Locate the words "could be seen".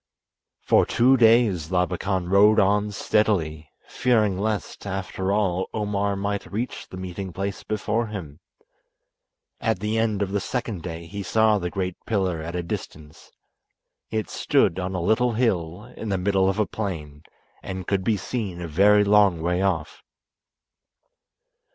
17.85-18.59